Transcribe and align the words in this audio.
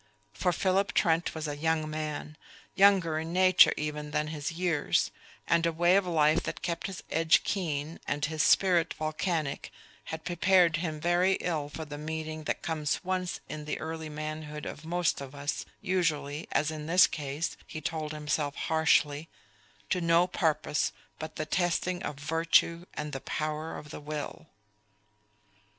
For 0.33 0.51
Philip 0.51 0.93
Trent 0.95 1.35
was 1.35 1.47
a 1.47 1.55
young 1.57 1.87
man, 1.87 2.35
younger 2.73 3.19
in 3.19 3.31
nature 3.31 3.71
even 3.77 4.09
than 4.09 4.29
his 4.29 4.51
years, 4.51 5.11
and 5.47 5.63
a 5.67 5.71
way 5.71 5.95
of 5.95 6.07
life 6.07 6.41
that 6.41 6.63
kept 6.63 6.87
his 6.87 7.03
edge 7.11 7.43
keen 7.43 7.99
and 8.07 8.25
his 8.25 8.41
spirit 8.41 8.95
volcanic 8.95 9.71
had 10.05 10.25
prepared 10.25 10.77
him 10.77 10.99
very 10.99 11.33
ill 11.33 11.69
for 11.69 11.85
the 11.85 11.99
meeting 11.99 12.45
that 12.45 12.63
comes 12.63 13.03
once 13.03 13.41
in 13.47 13.65
the 13.65 13.79
early 13.79 14.09
manhood 14.09 14.65
of 14.65 14.83
most 14.85 15.21
of 15.21 15.35
us, 15.35 15.67
usually 15.81 16.47
as 16.51 16.71
in 16.71 16.87
his 16.87 17.05
case, 17.05 17.55
he 17.67 17.79
told 17.79 18.11
himself 18.11 18.55
harshly 18.55 19.29
to 19.91 20.01
no 20.01 20.25
purpose 20.25 20.91
but 21.19 21.35
the 21.35 21.45
testing 21.45 22.01
of 22.01 22.15
virtue 22.15 22.87
and 22.95 23.13
the 23.13 23.21
power 23.21 23.77
of 23.77 23.91
the 23.91 23.99
will. 24.01 24.47